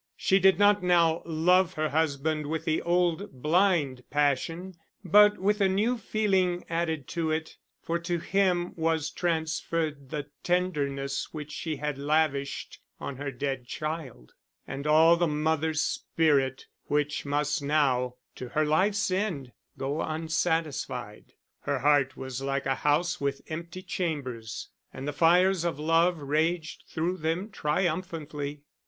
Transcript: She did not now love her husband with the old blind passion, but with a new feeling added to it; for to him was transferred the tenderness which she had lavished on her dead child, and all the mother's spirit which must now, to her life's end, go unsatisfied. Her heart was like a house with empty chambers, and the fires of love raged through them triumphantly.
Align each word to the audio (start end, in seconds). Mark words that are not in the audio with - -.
She 0.17 0.39
did 0.39 0.57
not 0.57 0.81
now 0.81 1.21
love 1.27 1.73
her 1.75 1.89
husband 1.89 2.47
with 2.47 2.65
the 2.65 2.81
old 2.81 3.43
blind 3.43 4.03
passion, 4.09 4.73
but 5.05 5.37
with 5.37 5.61
a 5.61 5.69
new 5.69 5.95
feeling 5.95 6.65
added 6.71 7.07
to 7.09 7.29
it; 7.29 7.57
for 7.83 7.99
to 7.99 8.17
him 8.17 8.73
was 8.75 9.11
transferred 9.11 10.09
the 10.09 10.25
tenderness 10.41 11.31
which 11.35 11.51
she 11.51 11.75
had 11.75 11.99
lavished 11.99 12.81
on 12.99 13.17
her 13.17 13.29
dead 13.29 13.67
child, 13.67 14.33
and 14.65 14.87
all 14.87 15.17
the 15.17 15.27
mother's 15.27 15.83
spirit 15.83 16.65
which 16.85 17.23
must 17.23 17.61
now, 17.61 18.15
to 18.33 18.49
her 18.49 18.65
life's 18.65 19.11
end, 19.11 19.51
go 19.77 20.01
unsatisfied. 20.01 21.33
Her 21.59 21.77
heart 21.77 22.17
was 22.17 22.41
like 22.41 22.65
a 22.65 22.73
house 22.73 23.21
with 23.21 23.43
empty 23.49 23.83
chambers, 23.83 24.69
and 24.91 25.07
the 25.07 25.13
fires 25.13 25.63
of 25.63 25.77
love 25.77 26.17
raged 26.23 26.85
through 26.87 27.17
them 27.17 27.51
triumphantly. 27.51 28.63